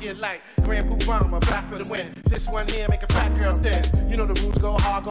get 0.00 0.20
light. 0.20 0.40
Grand 0.64 0.88
Puba, 0.88 1.40
back 1.48 1.70
for 1.70 1.82
the 1.82 1.88
win. 1.90 2.14
This 2.24 2.48
one 2.48 2.66
here 2.68 2.86
make 2.88 3.02
a 3.02 3.06
fat 3.08 3.36
girl 3.38 3.52
thin. 3.52 4.10
You 4.10 4.16
know 4.16 4.26
the 4.26 4.40
rules 4.40 4.58
go 4.58 4.72
hard. 4.72 5.09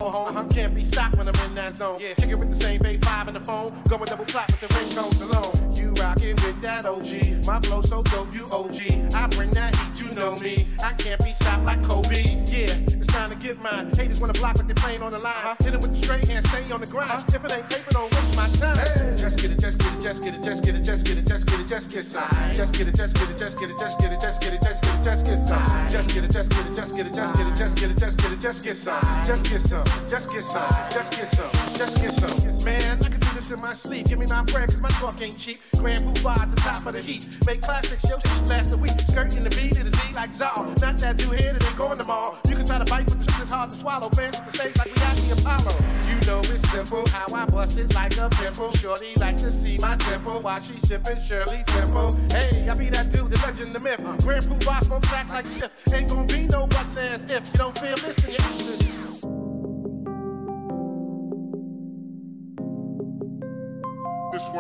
Can't 0.60 0.76
be 0.76 0.84
stopped 0.84 1.16
when 1.16 1.26
I'm 1.26 1.46
in 1.46 1.56
that 1.56 1.78
zone. 1.78 2.02
Yeah, 2.02 2.16
kick 2.16 2.32
it 2.32 2.36
with 2.36 2.50
the 2.50 2.56
same 2.56 2.82
fave 2.82 3.02
five 3.06 3.30
in 3.30 3.34
the 3.34 3.40
phone. 3.40 3.72
Going 3.88 4.04
double 4.04 4.26
clap 4.26 4.52
with 4.52 4.60
the 4.60 4.68
ringtones 4.68 5.22
alone. 5.22 5.74
You 5.74 5.94
rockin' 5.94 6.36
with 6.36 6.62
that 6.62 6.86
OG. 6.86 7.46
My 7.46 7.62
flow 7.62 7.82
so 7.82 8.04
dope, 8.04 8.34
you 8.36 8.44
OG. 8.52 9.14
I 9.16 9.28
bring 9.28 9.52
that 9.52 9.74
heat, 9.74 10.04
you 10.04 10.14
know 10.16 10.36
me. 10.36 10.68
I 10.84 10.92
can't 10.96 11.24
be 11.24 11.32
stopped 11.32 11.64
like 11.64 11.82
Kobe. 11.82 12.44
Yeah, 12.46 12.76
it's 12.92 13.08
time 13.08 13.30
to 13.30 13.38
get 13.38 13.58
mine. 13.62 13.92
Haters 13.96 14.20
wanna 14.20 14.34
block, 14.34 14.58
but 14.58 14.68
they're 14.68 14.76
playing 14.76 15.02
on 15.02 15.14
the 15.14 15.20
line. 15.20 15.34
Uh-huh. 15.34 15.56
Hit 15.64 15.76
it 15.76 15.80
with 15.80 15.92
the 15.92 15.98
straight 15.98 16.28
hand, 16.28 16.46
stay 16.48 16.70
on 16.74 16.82
the 16.82 16.88
grind. 16.88 17.10
Uh-huh. 17.10 17.24
If 17.34 17.46
it 17.46 17.52
ain't 17.54 17.70
paper, 17.70 17.92
don't 17.92 18.14
waste 18.14 18.36
my 18.36 18.50
time. 18.60 18.78
Hey. 18.78 19.16
Just 19.16 19.40
get 19.40 19.52
it, 19.52 19.62
just 19.62 19.80
get 19.80 19.94
it, 19.94 20.02
just 20.02 20.24
get 20.24 20.36
it, 20.36 20.44
just 20.44 20.64
get 20.64 20.76
it, 20.76 20.84
just 20.84 21.06
get 21.06 21.18
it, 21.18 21.26
just 21.28 21.46
get 21.48 21.60
it, 21.62 21.68
just 21.68 21.90
get 21.90 22.06
some. 22.06 22.30
Just 22.52 22.74
get 22.74 22.88
it, 22.88 22.96
just 22.96 23.16
get 23.16 23.30
it, 23.30 23.38
just 23.38 23.60
get 23.60 23.70
it, 23.70 23.80
just 23.80 24.00
get 24.00 24.12
it, 24.12 24.20
just 24.20 24.42
get 24.42 24.54
it, 24.54 24.62
just 24.62 24.82
get 24.82 24.94
it, 24.94 25.04
just 25.04 25.26
get 25.26 25.40
some. 25.40 25.90
Just 25.90 26.10
get 26.10 26.24
it, 26.26 26.32
just 26.32 26.50
get 26.52 26.66
it, 26.68 26.76
just 26.76 26.96
get 26.96 27.06
it, 27.08 27.14
just 27.16 27.36
get 27.36 27.48
it, 27.48 27.56
just 27.56 27.76
get 27.78 27.92
it, 27.92 27.98
just 27.98 28.18
get 28.18 28.32
it, 28.34 28.40
just 28.40 28.64
get 28.64 28.76
some. 28.76 29.26
Just 29.26 29.44
get 29.46 29.62
some, 29.62 29.86
just 30.10 30.32
get 30.32 30.44
some, 30.44 30.49
just 30.54 31.12
get 31.12 31.28
some, 31.28 31.76
just 31.76 32.02
get 32.02 32.14
some. 32.14 32.64
Man, 32.64 32.98
I 33.04 33.08
can 33.08 33.20
do 33.20 33.28
this 33.36 33.52
in 33.52 33.60
my 33.60 33.74
sleep. 33.74 34.08
Give 34.08 34.18
me 34.18 34.26
my 34.26 34.44
bread, 34.44 34.70
cause 34.70 34.80
my 34.80 34.90
talk 34.90 35.22
ain't 35.22 35.38
cheap. 35.38 35.60
Grand 35.78 36.04
Puba 36.04 36.40
at 36.40 36.50
the 36.50 36.56
top 36.58 36.86
of 36.86 36.94
the 36.94 37.02
heat. 37.02 37.38
Make 37.46 37.62
classics, 37.62 38.10
yo, 38.10 38.18
shit 38.18 38.48
last 38.48 38.74
a 38.74 38.78
week. 38.78 39.00
Skirting 39.10 39.44
the 39.44 39.50
beat 39.52 39.74
to 39.74 39.84
the 39.84 39.92
Z 39.92 40.14
like 40.16 40.34
Zal. 40.34 40.66
Not 40.82 40.98
that 40.98 41.18
dude 41.18 41.40
here 41.40 41.54
that 41.54 41.64
ain't 41.64 41.78
going 41.78 41.98
to 42.00 42.04
mall. 42.04 42.38
You 42.48 42.56
can 42.56 42.66
try 42.66 42.80
to 42.80 42.86
bite, 42.86 43.06
but 43.06 43.20
the 43.20 43.32
shit 43.32 43.44
is 43.44 43.50
hard 43.50 43.70
to 43.70 43.76
swallow. 43.76 44.10
Fans 44.10 44.40
at 44.40 44.46
the 44.46 44.58
stage 44.58 44.78
like 44.78 44.88
we 44.88 44.94
got 44.94 45.18
the 45.18 45.32
Apollo. 45.34 45.76
You 46.08 46.16
know 46.28 46.40
it's 46.40 46.68
simple, 46.72 47.08
how 47.10 47.28
I 47.34 47.46
bust 47.46 47.78
it 47.78 47.94
like 47.94 48.18
a 48.18 48.30
pimple. 48.30 48.72
Shorty 48.74 49.14
like 49.18 49.38
to 49.38 49.52
see 49.52 49.78
my 49.78 49.96
temple 49.98 50.42
while 50.42 50.62
she 50.62 50.80
sipping 50.80 51.22
Shirley 51.22 51.64
Temple. 51.68 52.18
Hey, 52.32 52.68
I 52.68 52.74
be 52.74 52.90
that 52.90 53.12
dude, 53.12 53.30
the 53.30 53.38
legend, 53.46 53.76
the 53.76 53.80
myth. 53.80 54.02
Grand 54.24 54.46
Puba 54.46 54.84
smoke 54.84 55.04
tracks 55.04 55.30
like 55.30 55.46
this. 55.46 55.70
Ain't 55.94 56.10
gonna 56.10 56.26
be 56.26 56.46
no 56.46 56.66
buts 56.66 56.98
as 56.98 57.24
if 57.26 57.48
you 57.48 57.54
don't 57.54 57.78
feel 57.78 57.96
this 57.98 58.26
in 58.26 58.32
your 58.32 58.99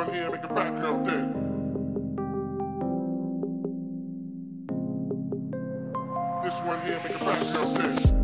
one 0.05 0.13
here 0.13 0.31
make 0.31 0.43
a 0.45 0.47
fat 0.47 0.81
girl 0.81 1.03
dead. 1.03 1.33
This 6.41 6.59
one 6.61 6.79
here 6.83 7.01
make 7.03 7.15
a 7.15 7.19
fat 7.19 7.53
girl 7.53 7.73
dead. 7.73 8.18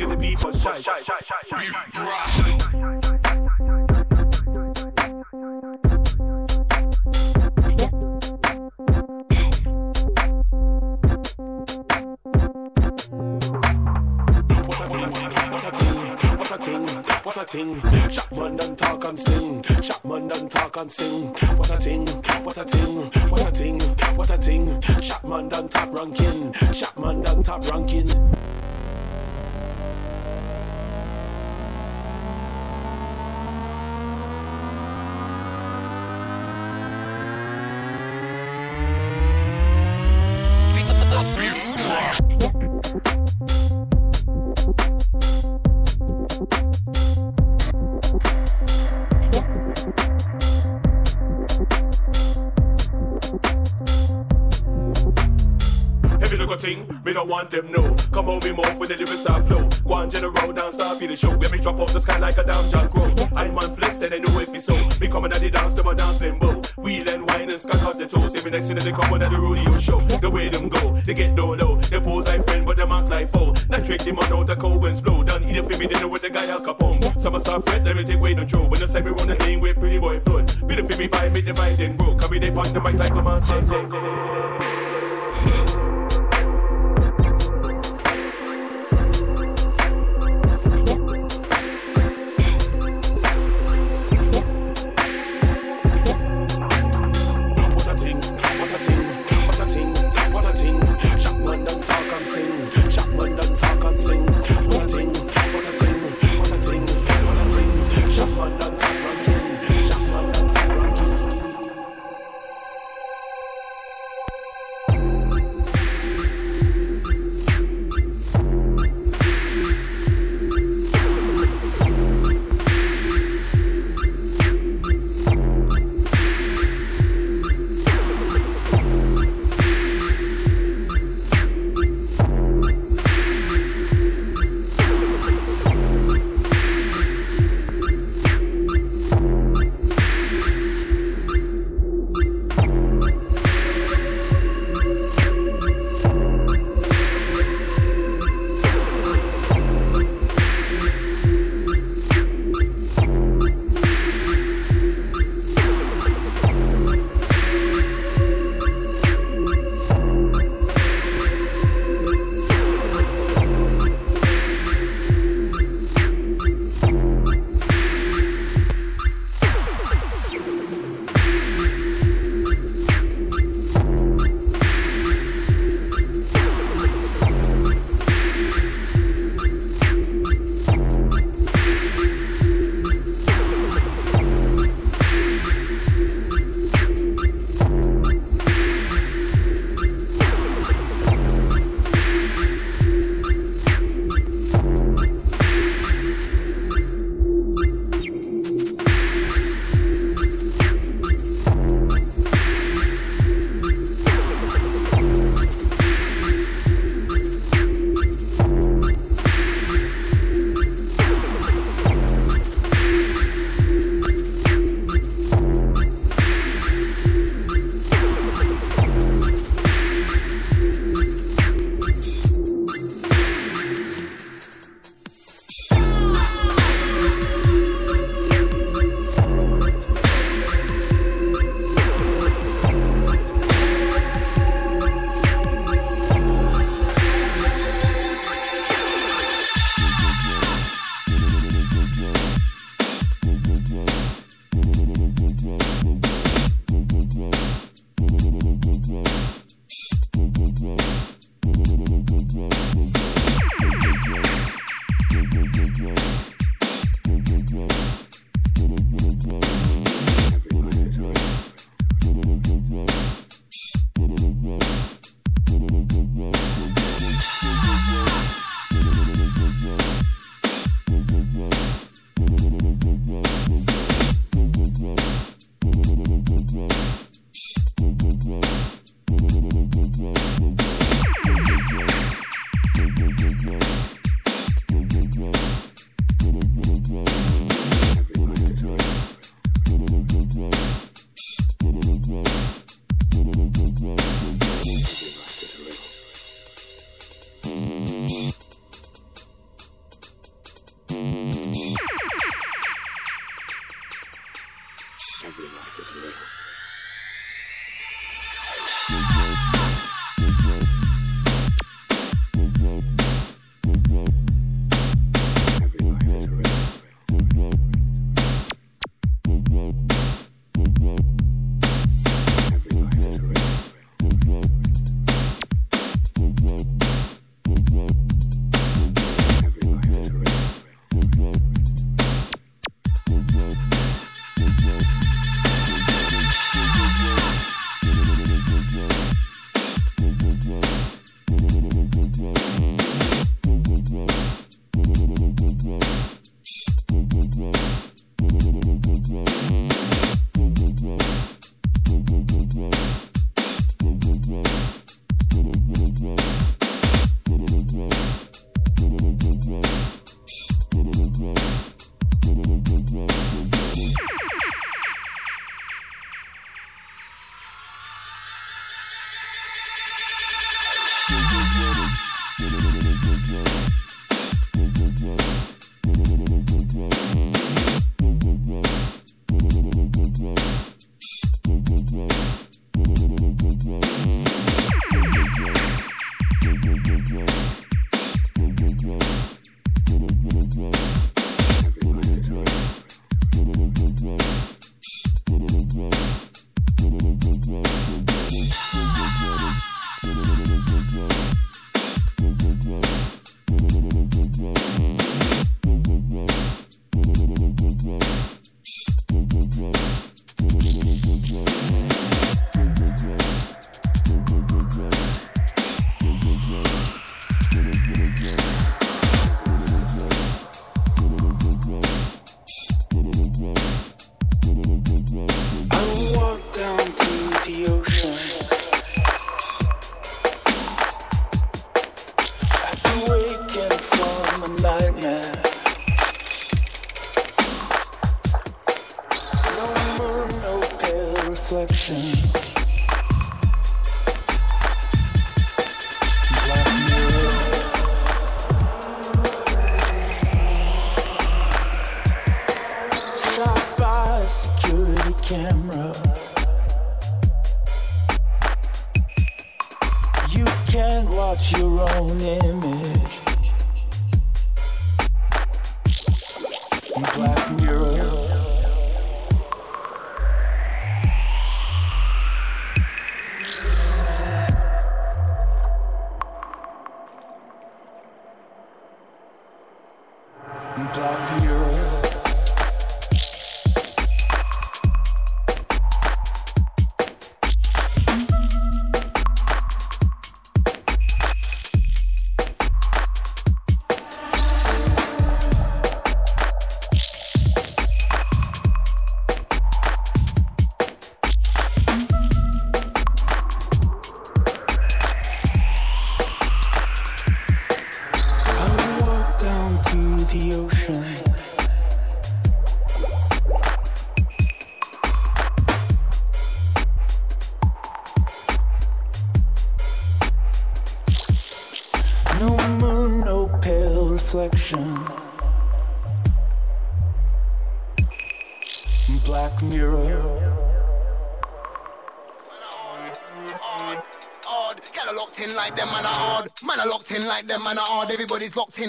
Get 0.00 0.08
the 0.08 0.16
people 0.16 0.52
shy. 0.52 1.13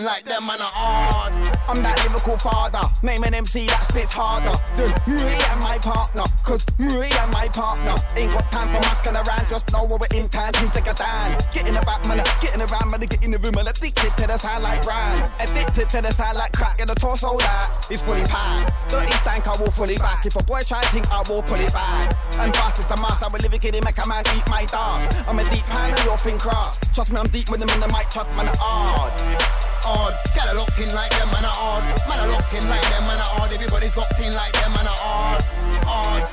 Like 0.03 0.25
them, 0.25 0.45
man 0.45 0.59
are 0.59 0.75
hard. 0.75 1.31
I'm 1.71 1.79
that 1.79 1.95
lyrical 2.03 2.35
father. 2.35 2.83
Name 2.99 3.23
an 3.23 3.33
MC 3.33 3.65
that 3.71 3.87
spits 3.87 4.11
harder 4.11 4.51
than 4.75 4.91
me 5.07 5.23
and 5.23 5.59
my 5.63 5.79
partner. 5.79 6.27
Cause 6.43 6.67
me 6.75 7.07
and 7.07 7.31
my 7.31 7.47
partner 7.47 7.95
ain't 8.19 8.27
got 8.27 8.43
time 8.51 8.67
for 8.75 8.83
mucking 8.83 9.15
around. 9.15 9.47
Just 9.47 9.71
know 9.71 9.87
what 9.87 10.03
we're 10.03 10.11
in 10.19 10.27
time 10.27 10.51
to 10.51 10.67
take 10.75 10.91
a 10.91 10.93
down. 10.93 11.39
Get 11.55 11.63
in 11.63 11.73
the 11.73 11.81
back, 11.87 12.03
man. 12.11 12.19
Get 12.43 12.51
in 12.51 12.59
the 12.59 12.67
round, 12.67 12.91
man. 12.91 13.07
In 13.23 13.31
the 13.31 13.39
room, 13.39 13.55
man. 13.55 13.71
Addicted 13.71 14.11
to 14.19 14.27
the 14.27 14.37
sound 14.37 14.67
like 14.67 14.83
Ryan. 14.83 15.31
Addicted 15.39 15.87
to 15.87 15.99
the 16.03 16.11
sound 16.11 16.35
like 16.35 16.51
crack. 16.51 16.75
Get 16.75 16.91
the 16.91 16.95
torso 16.99 17.31
that 17.39 17.87
is 17.89 18.03
fully 18.03 18.27
packed. 18.27 18.91
Dirty 18.91 19.15
stank, 19.23 19.47
I 19.47 19.55
will 19.55 19.71
fully 19.71 19.95
back. 19.95 20.25
If 20.25 20.35
a 20.35 20.43
boy 20.43 20.59
try 20.67 20.83
to 20.83 20.89
think, 20.91 21.07
I 21.07 21.23
will 21.31 21.41
pull 21.41 21.61
it 21.63 21.71
back. 21.71 22.11
And 22.35 22.51
fast 22.51 22.83
is 22.83 22.91
a 22.91 22.99
mass. 22.99 23.23
I 23.23 23.31
will 23.31 23.39
kid, 23.39 23.79
make 23.79 23.97
a 23.97 24.07
man 24.07 24.27
eat 24.35 24.43
my 24.51 24.67
dance. 24.67 25.23
I'm 25.23 25.39
a 25.39 25.43
deep 25.47 25.63
pan 25.71 25.95
and 25.95 26.03
you're 26.03 26.19
thin 26.19 26.37
cross. 26.37 26.77
Trust 26.91 27.13
me, 27.15 27.17
I'm 27.17 27.31
deep 27.31 27.49
with 27.49 27.63
them 27.63 27.69
in 27.69 27.79
the 27.79 27.87
mic. 27.95 28.11
Trust 28.11 28.35
man, 28.35 28.51
hard. 28.59 29.64
Hard. 29.85 30.17
Get 30.33 30.49
a 30.49 30.53
locked 30.57 30.79
in 30.81 30.89
like 30.93 31.13
them, 31.13 31.29
man, 31.29 31.45
are 31.45 31.53
hard. 31.53 31.85
Man, 32.09 32.17
are 32.17 32.31
locked 32.33 32.53
in 32.57 32.65
like 32.67 32.81
them, 32.89 33.05
man, 33.05 33.21
are 33.21 33.31
hard. 33.37 33.53
Everybody's 33.53 33.95
locked 33.95 34.19
in 34.19 34.33
like 34.33 34.51
them, 34.57 34.73
man, 34.73 34.89
are 34.89 34.97
hard. 34.97 35.43
Hard. 35.85 36.23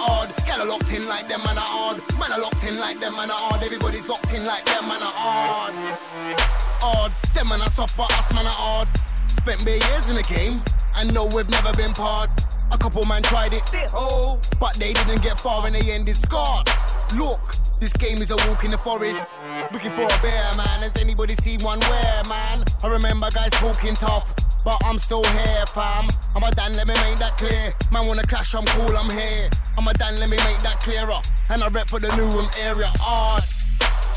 Hard. 0.00 0.28
Get 0.48 0.58
a 0.58 0.64
locked 0.64 0.92
in 0.92 1.04
like 1.06 1.28
them, 1.28 1.44
man, 1.44 1.60
are 1.60 1.68
hard. 1.68 2.00
Man, 2.18 2.32
are 2.32 2.40
locked 2.40 2.64
in 2.64 2.80
like 2.80 2.98
them, 2.98 3.12
man, 3.14 3.30
are 3.30 3.36
hard. 3.36 3.62
Everybody's 3.62 4.08
locked 4.08 4.32
in 4.32 4.44
like 4.48 4.64
them, 4.64 4.88
man, 4.88 5.04
are 5.04 5.12
hard. 5.12 5.74
Hard. 6.80 7.12
Them 7.34 7.48
man 7.48 7.60
are 7.60 7.70
soft, 7.70 7.96
but 7.96 8.12
us 8.18 8.32
man 8.34 8.46
are 8.46 8.52
hard. 8.52 8.88
Spent 9.28 9.64
bare 9.64 9.76
years 9.76 10.08
in 10.08 10.16
the 10.16 10.22
game, 10.24 10.62
and 10.96 11.12
know 11.12 11.26
we've 11.26 11.48
never 11.48 11.72
been 11.76 11.92
part. 11.92 12.30
A 12.72 12.78
couple 12.78 13.04
man 13.04 13.22
tried 13.22 13.52
it, 13.52 13.62
but 14.58 14.74
they 14.80 14.92
didn't 14.92 15.22
get 15.22 15.38
far, 15.38 15.66
and 15.66 15.74
they 15.74 15.92
ended 15.92 16.16
scarred. 16.16 16.68
Look, 17.16 17.40
this 17.82 17.92
game 17.94 18.22
is 18.22 18.30
a 18.30 18.38
walk 18.46 18.62
in 18.62 18.70
the 18.70 18.78
forest. 18.78 19.34
Looking 19.72 19.90
for 19.90 20.06
a 20.06 20.18
bear, 20.22 20.46
man. 20.54 20.86
Has 20.86 20.94
anybody 21.02 21.34
seen 21.42 21.58
one 21.66 21.80
where, 21.90 22.22
man? 22.30 22.62
I 22.78 22.86
remember 22.86 23.26
guys 23.34 23.50
talking 23.58 23.94
tough. 23.94 24.30
But 24.62 24.78
I'm 24.86 25.02
still 25.02 25.24
here, 25.24 25.66
fam. 25.66 26.06
I'm 26.38 26.46
a 26.46 26.54
Dan, 26.54 26.78
let 26.78 26.86
me 26.86 26.94
make 27.02 27.18
that 27.18 27.34
clear. 27.34 27.74
Man 27.90 28.06
wanna 28.06 28.22
crash, 28.22 28.54
I'm 28.54 28.64
cool, 28.78 28.94
I'm 28.96 29.10
here. 29.10 29.50
I'm 29.76 29.88
a 29.88 29.92
Dan, 29.94 30.14
let 30.22 30.30
me 30.30 30.38
make 30.46 30.62
that 30.62 30.78
clearer. 30.78 31.18
And 31.50 31.58
I 31.60 31.66
rep 31.74 31.90
for 31.90 31.98
the 31.98 32.14
new 32.14 32.30
room 32.30 32.46
area. 32.62 32.86
Hard, 33.02 33.42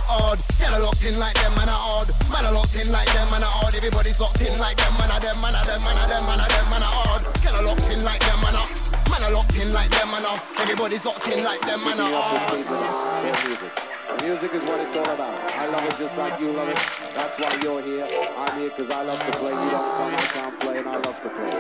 hard. 0.06 0.38
Get 0.62 0.70
a 0.70 0.78
locked 0.86 1.02
in 1.02 1.18
like 1.18 1.34
them, 1.34 1.50
man, 1.58 1.66
are 1.66 1.82
hard. 1.82 2.14
Man, 2.30 2.46
are 2.46 2.54
locked 2.54 2.78
in 2.78 2.94
like 2.94 3.10
them, 3.18 3.26
man, 3.34 3.42
are 3.42 3.50
hard. 3.50 3.74
Everybody's 3.74 4.20
locked 4.22 4.46
in 4.46 4.54
like 4.62 4.78
them, 4.78 4.94
man, 5.02 5.10
are 5.10 5.18
them, 5.18 5.42
man, 5.42 5.58
are 5.58 5.66
them, 5.66 5.82
man, 5.82 5.98
are 5.98 6.06
them, 6.06 6.24
man, 6.30 6.38
are 6.38 6.52
them, 6.54 6.66
man, 6.70 6.86
are 6.86 6.94
hard. 6.94 7.26
Get 7.42 7.58
a 7.58 7.66
locked 7.66 7.90
in 7.90 8.06
like 8.06 8.22
them, 8.22 8.38
man, 8.46 8.62
are. 8.62 8.75
Man, 9.16 9.32
are 9.32 9.34
locked 9.34 9.56
in 9.56 9.72
like 9.72 9.90
them, 9.92 10.12
man, 10.12 10.26
are. 10.26 10.36
Everybody's 10.60 11.06
locked 11.06 11.28
in 11.32 11.42
like 11.42 11.62
them, 11.62 11.80
man, 11.88 11.96
oh. 12.04 12.20
are 12.20 12.36
hard. 12.36 14.20
Music 14.28 14.52
is 14.52 14.64
what 14.68 14.82
it's 14.84 14.92
all 14.98 15.08
about. 15.08 15.32
I 15.56 15.72
love 15.72 15.88
it 15.88 15.96
just 15.96 16.18
like 16.18 16.36
you 16.36 16.52
love 16.52 16.68
it. 16.68 16.76
That's 17.16 17.40
why 17.40 17.56
you're 17.64 17.80
here. 17.80 18.04
I'm 18.12 18.60
here 18.60 18.76
because 18.76 18.92
I 18.92 19.04
love 19.08 19.24
to 19.24 19.32
play. 19.40 19.56
You 19.56 19.72
don't 19.72 19.92
come, 19.96 20.12
I 20.12 20.28
can't 20.36 20.60
play, 20.60 20.78
and 20.80 20.90
I 20.90 21.00
love 21.00 21.16
to 21.24 21.30
play. 21.32 21.56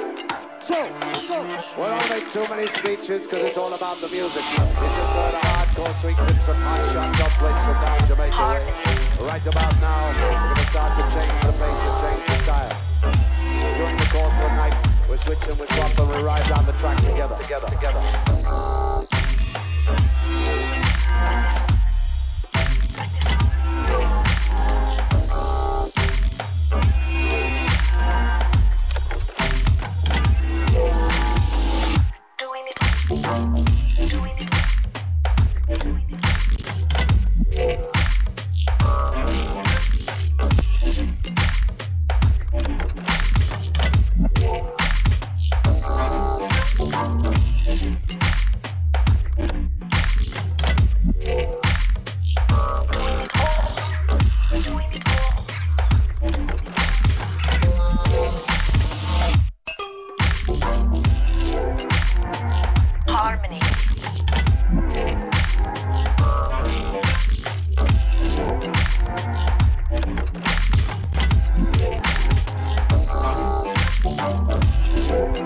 So, 0.60 0.76
we 1.80 1.86
don't 1.88 2.10
make 2.12 2.28
too 2.28 2.44
many 2.52 2.68
speeches 2.68 3.24
because 3.24 3.48
it's 3.48 3.58
all 3.58 3.72
about 3.72 4.04
the 4.04 4.12
music. 4.12 4.44
It's 4.44 4.76
just 4.76 5.16
heard 5.16 5.40
a 5.40 5.44
hardcore 5.48 5.96
sweet 6.04 6.20
with 6.28 6.42
some 6.44 6.60
hot 6.60 6.84
shot 6.92 7.08
couplets 7.16 7.62
from 7.64 7.78
down 7.80 8.00
Jamaica 8.04 8.44
way. 8.52 8.68
Right 9.32 9.46
about 9.48 9.72
now, 9.80 10.12
we're 10.12 10.44
going 10.44 10.60
to 10.60 10.68
start 10.68 10.92
to 11.00 11.04
change 11.16 11.40
the 11.40 11.56
pace 11.56 11.82
and 11.88 11.96
change 12.04 12.24
the 12.28 12.38
style. 12.44 12.76
During 13.80 13.96
the 13.96 14.10
course 14.12 14.36
of 14.36 14.44
the 14.44 14.56
night, 14.60 14.95
we're 15.10 15.18
switching, 15.18 15.58
we're 15.58 15.68
swapping, 15.68 16.08
we 16.10 16.24
ride 16.24 16.48
down 16.48 16.66
the 16.66 16.72
track 16.74 16.98
together, 16.98 17.36
together, 17.38 17.68
together. 17.70 18.02
Música 75.08 75.46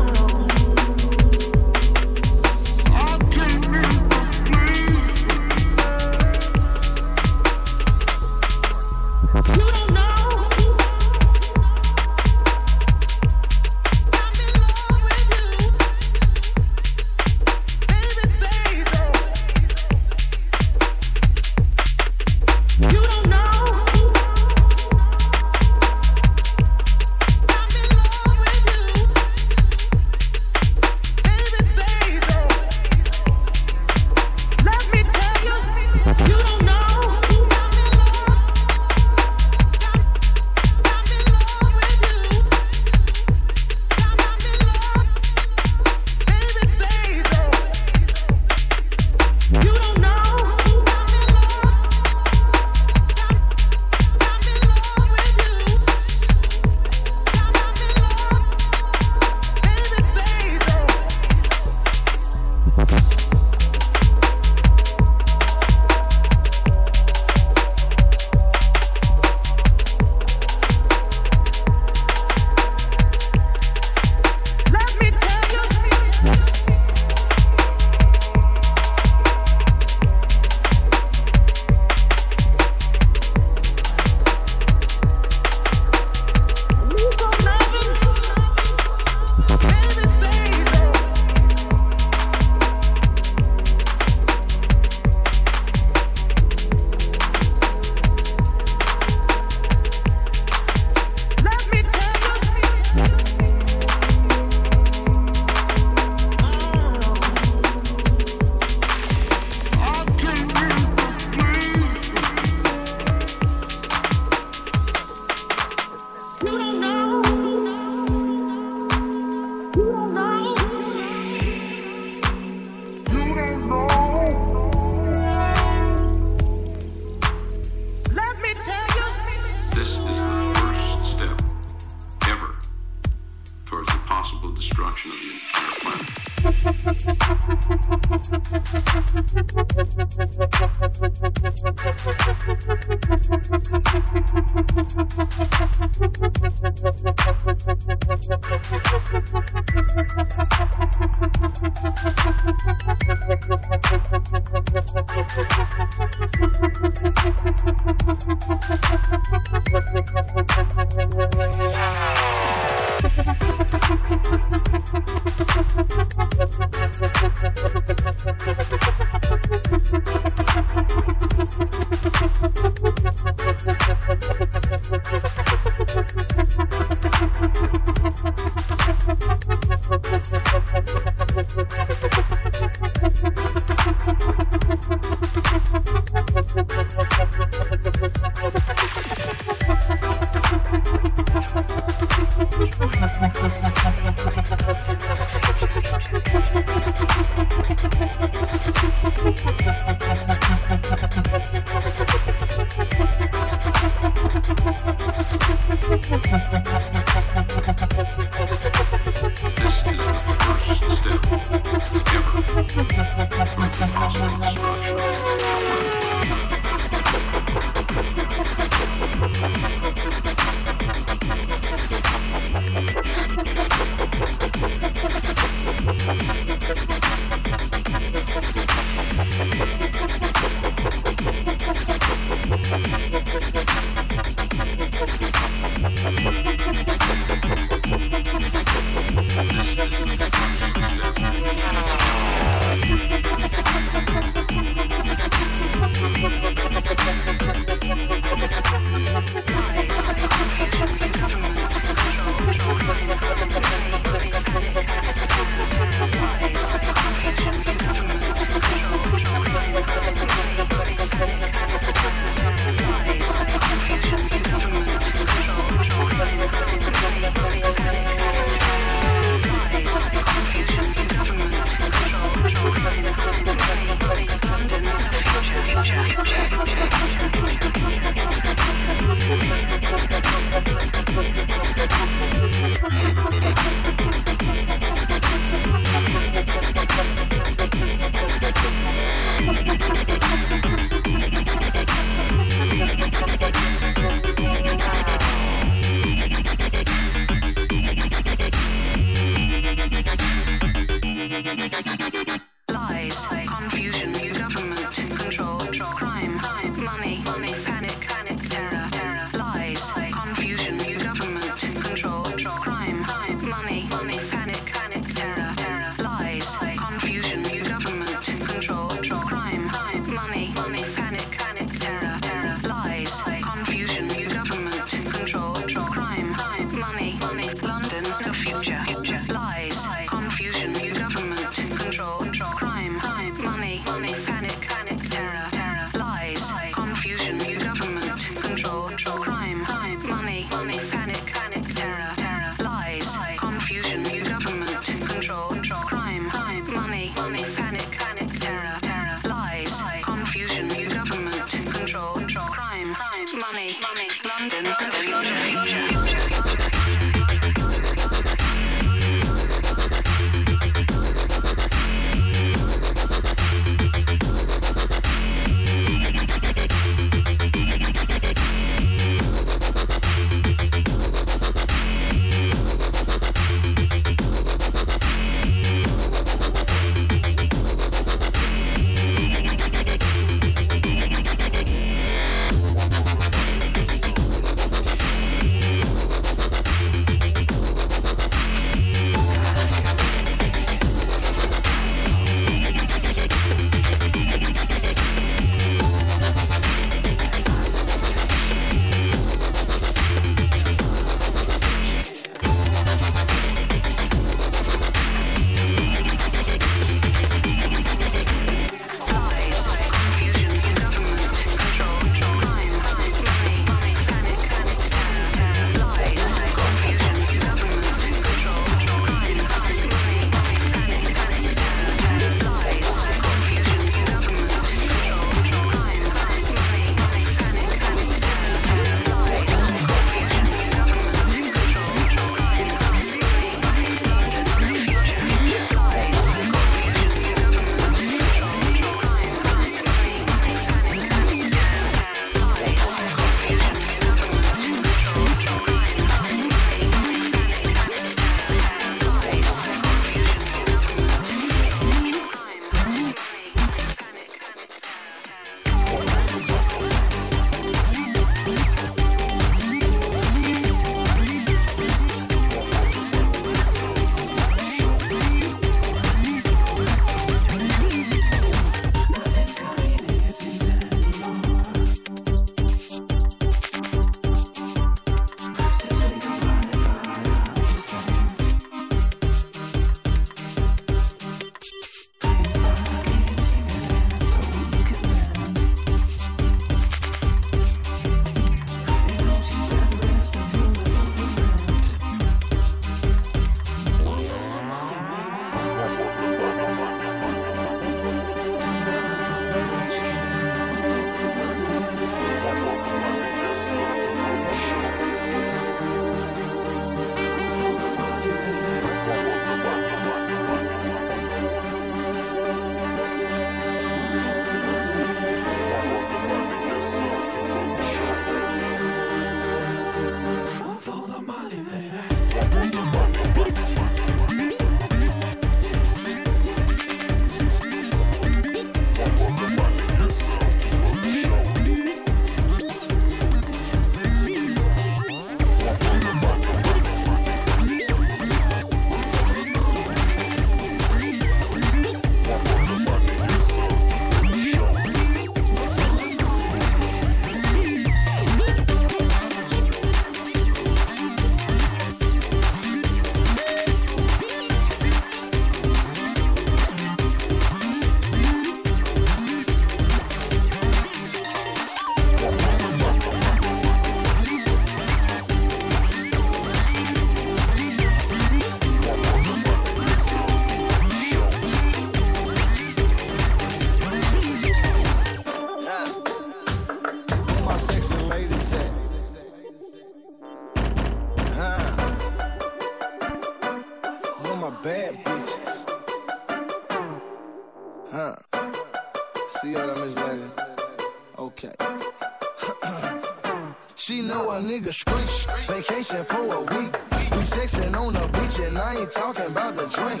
Vacation 595.84 596.04
for 596.04 596.34
a 596.34 596.40
week. 596.56 596.72
We 597.12 597.22
sexing 597.28 597.76
on 597.76 597.92
the 597.92 598.08
beach 598.16 598.38
and 598.46 598.56
I 598.56 598.76
ain't 598.76 598.90
talking 598.90 599.26
about 599.26 599.54
the 599.54 599.66
drink. 599.68 600.00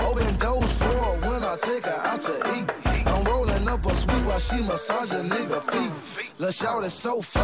Open 0.00 0.36
doors 0.36 0.76
for 0.76 0.86
when 1.26 1.42
I 1.42 1.56
take 1.62 1.86
her 1.86 2.00
out 2.06 2.20
to 2.22 2.34
eat. 2.56 3.06
I'm 3.06 3.24
rolling 3.24 3.66
up 3.66 3.86
a 3.86 3.94
sweet 3.94 4.24
while 4.26 4.38
she 4.38 4.60
massage 4.62 5.12
a 5.12 5.22
nigga 5.22 5.62
feet. 5.70 6.34
La 6.38 6.50
shout 6.50 6.84
is 6.84 6.92
so 6.92 7.22
fine. 7.22 7.42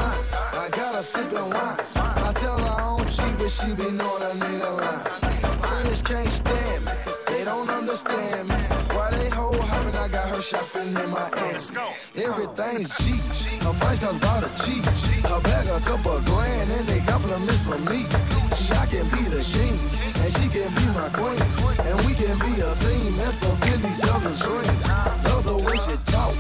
I 0.61 0.69
got 0.71 0.95
her 0.95 1.03
sipping 1.03 1.39
wine. 1.39 1.81
I 1.97 2.33
tell 2.37 2.59
her 2.59 2.83
I 2.83 2.99
don't 2.99 3.09
cheat, 3.09 3.39
but 3.39 3.51
she 3.51 3.73
be 3.75 3.91
knowing 3.97 4.25
a 4.25 4.35
nigga 4.45 4.71
line. 4.77 5.61
Friends 5.63 6.03
can't 6.03 6.29
stand 6.29 6.85
me. 6.85 6.93
They 7.29 7.45
don't 7.45 7.71
understand 7.71 8.49
me. 8.49 8.55
Why 8.95 9.11
they 9.11 9.31
hoe 9.31 9.57
hopping? 9.59 9.97
I 9.97 10.09
got 10.09 10.29
her 10.29 10.43
shopping 10.43 10.89
in 10.89 11.11
my 11.11 11.31
ass. 11.49 11.73
Everything's 12.15 12.91
G. 12.99 13.50
Her 13.61 13.73
friends 13.73 14.01
comes 14.01 14.19
by 14.21 14.41
the 14.41 14.51
G. 14.65 14.81
Her 15.29 15.41
bag 15.41 15.67
a 15.69 15.81
couple 15.85 16.19
grand 16.25 16.71
and 16.71 16.87
they 16.89 17.01
compliments 17.05 17.65
from 17.65 17.85
me. 17.85 18.09
See, 18.57 18.73
I 18.73 18.87
can 18.87 19.05
be 19.13 19.23
the 19.29 19.45
king 19.45 19.77
and 20.25 20.31
she 20.37 20.47
can 20.49 20.69
be 20.73 20.87
my 20.97 21.09
queen. 21.13 21.41
And 21.85 21.97
we 22.09 22.13
can 22.17 22.37
be 22.41 22.53
a 22.61 22.73
team 22.81 23.13
and 23.21 23.35
fulfill 23.37 23.81
each 23.85 24.05
other's 24.09 24.41
dreams. 24.41 24.81
Love 25.29 25.45
the 25.45 25.59
way 25.61 25.77
she 25.77 25.95
talk, 26.09 26.33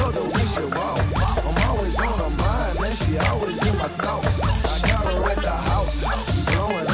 love 0.00 0.14
the 0.16 0.24
way 0.24 0.46
she 0.56 0.64
walk. 0.72 1.00
I'm 1.44 1.58
always 1.68 1.96
on 2.00 2.16
her 2.18 2.32
mind 2.32 2.78
and 2.80 2.94
she 2.94 3.18
always 3.18 3.58
in 3.60 3.76
my 3.78 3.90
thoughts. 4.00 4.40
I 4.64 4.88
got 4.88 5.04
her 5.04 5.30
at 5.30 5.40
the 5.44 5.56
house, 5.68 6.00
blowing 6.48 6.93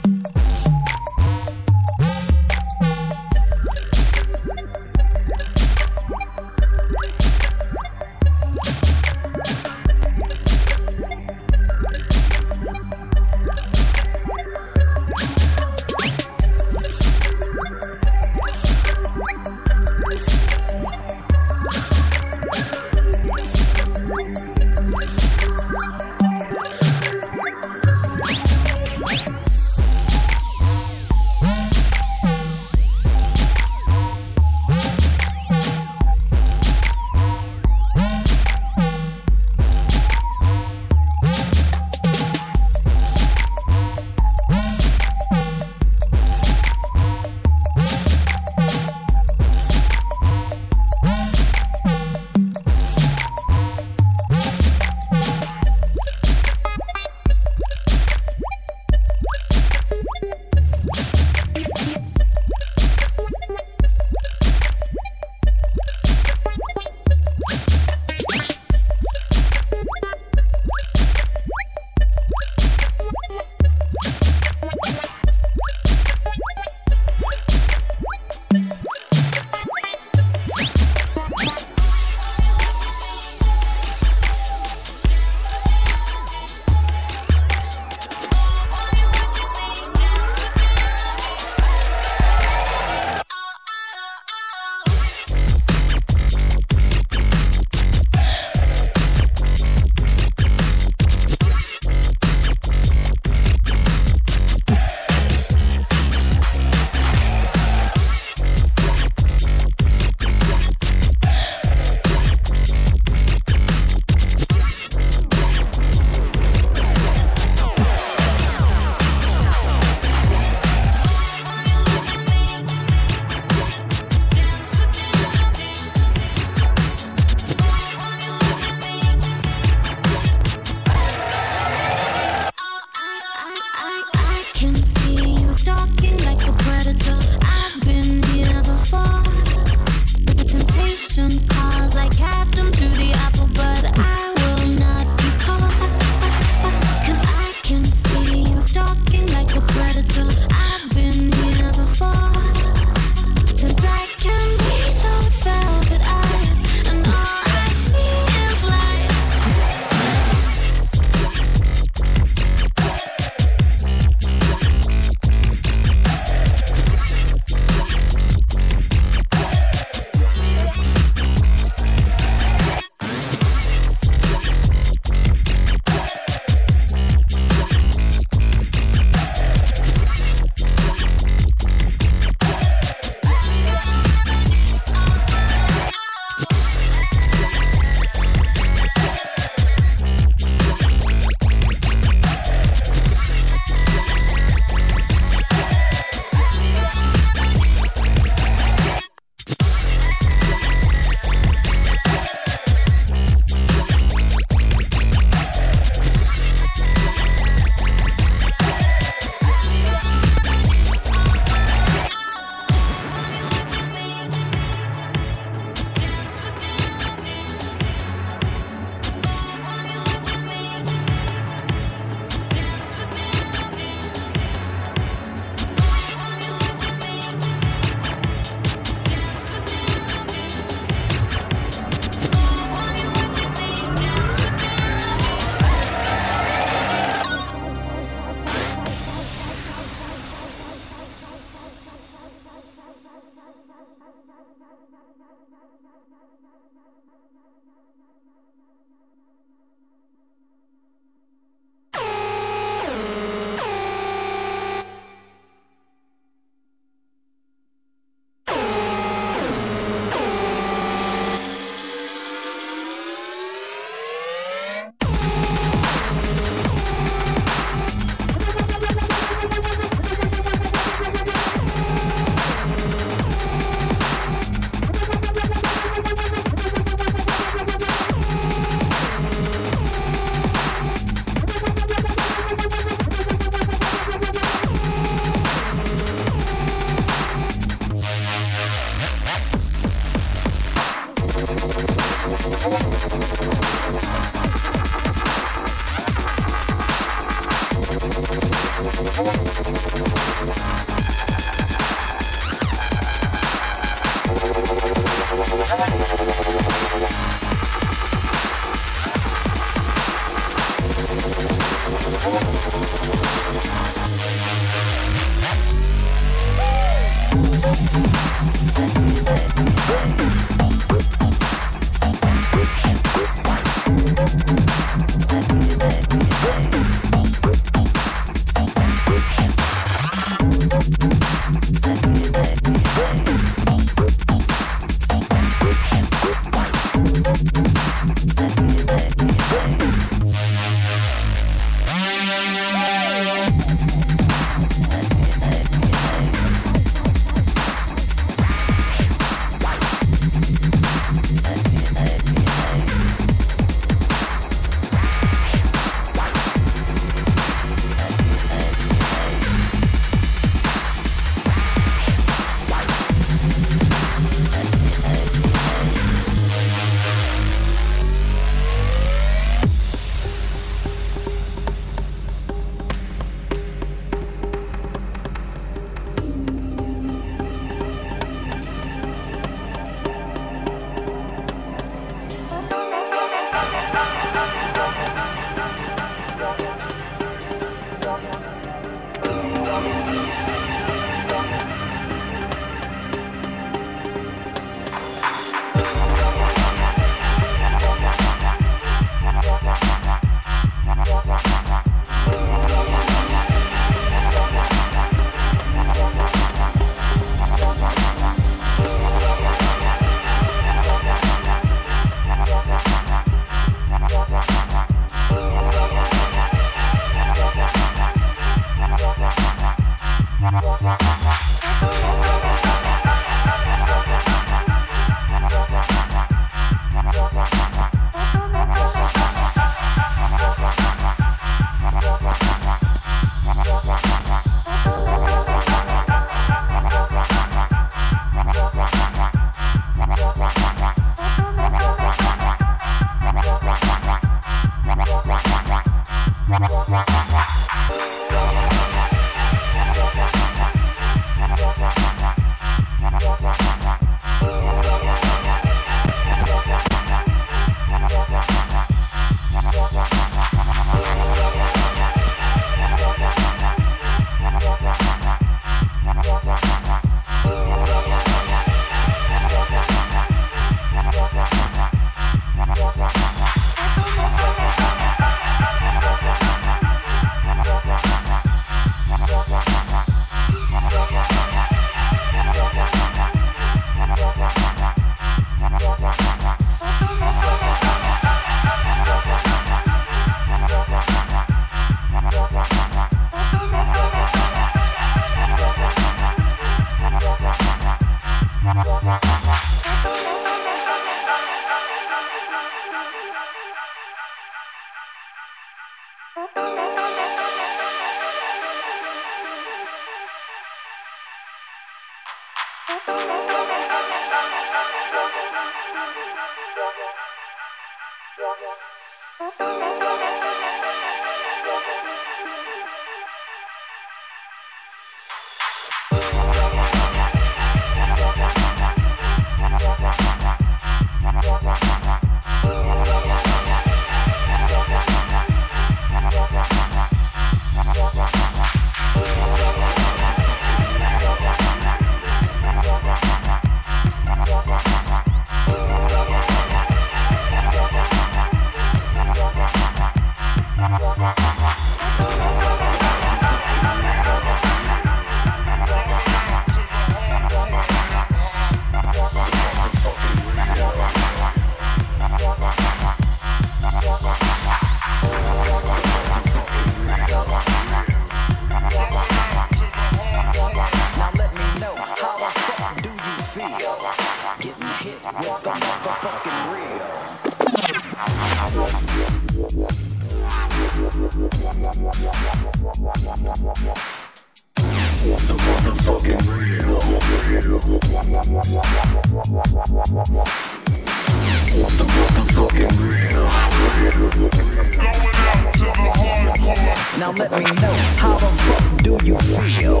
let 597.38 597.52
me 597.52 597.64
know 597.80 597.92
how 598.16 598.36
the 598.36 598.46
fuck 598.46 599.02
do 599.02 599.16
you 599.24 599.38
feel? 599.38 600.00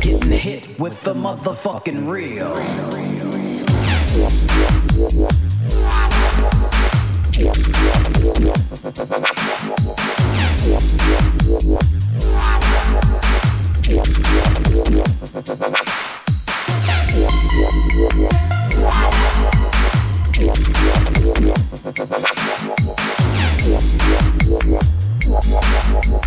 Getting 0.00 0.30
hit 0.30 0.78
with 0.78 1.02
the 1.02 1.12
motherfucking 1.12 2.06
real. 2.08 2.56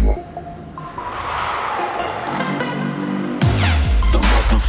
Yeah. 0.03 0.30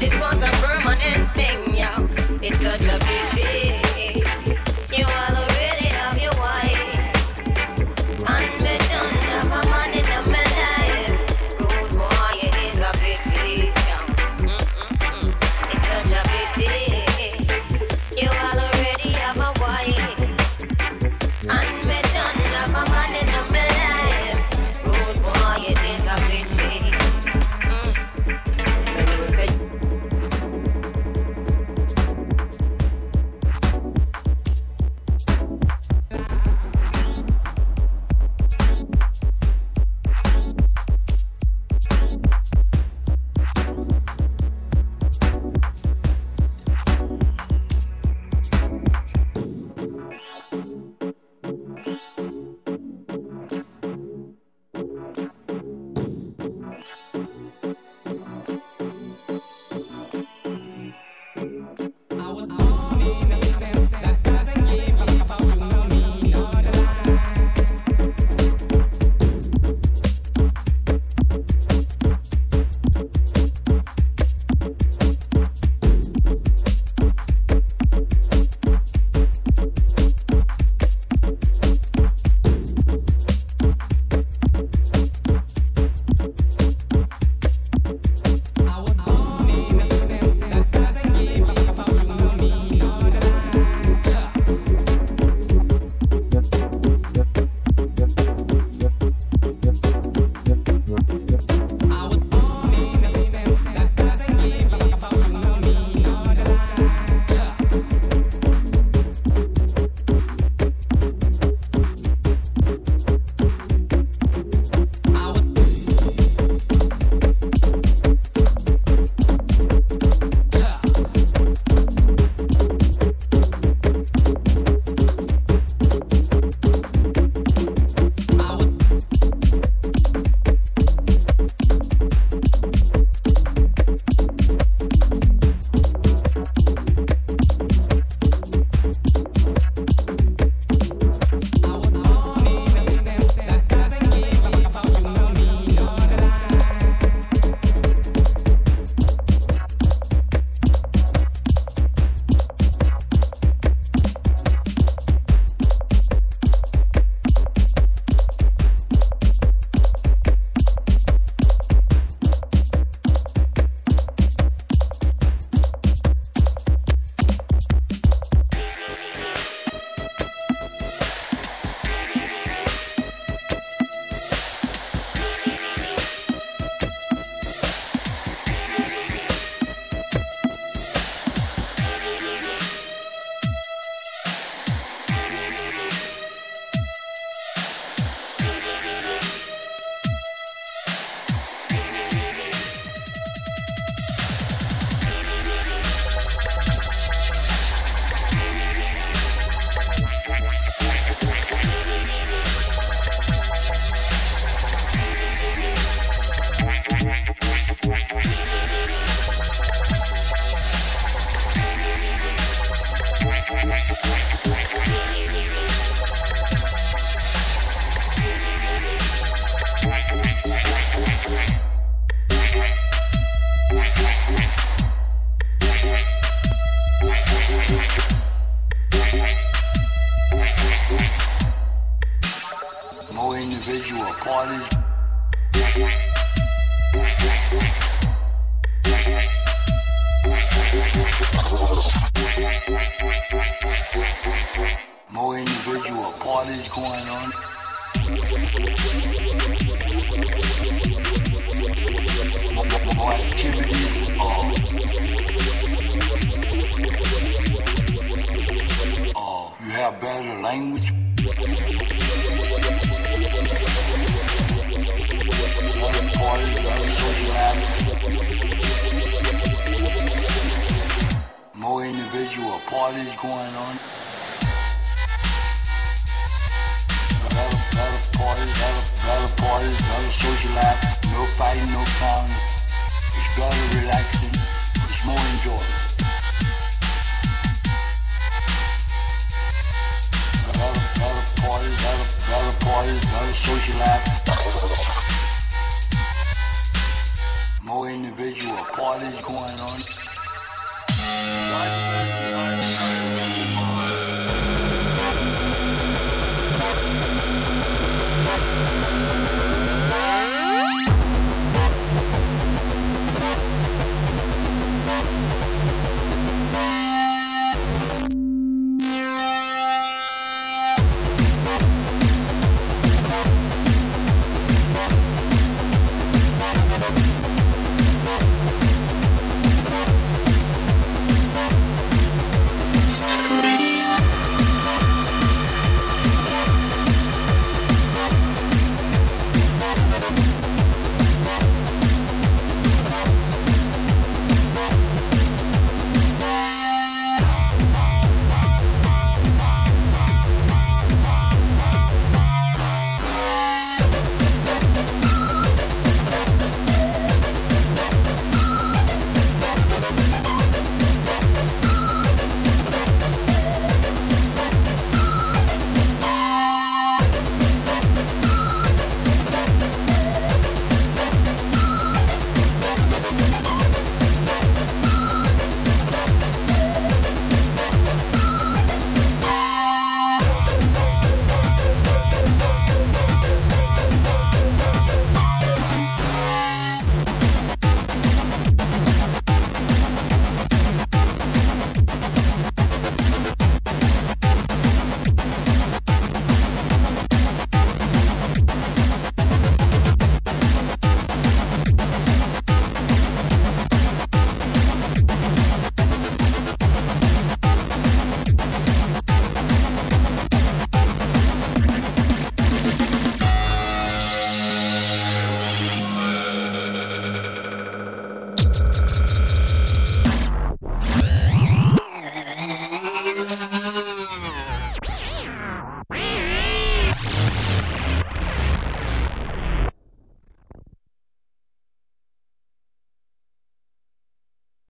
This 0.00 0.18
was 0.18 0.39